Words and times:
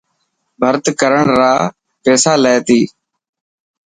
ڀرت 0.61 0.85
ڪرڻ 0.99 1.25
را 1.39 1.53
پيسالي 2.03 2.55
تي. 2.67 2.81